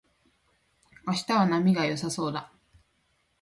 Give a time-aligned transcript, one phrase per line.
[1.05, 2.51] 明日は波が良さそうだ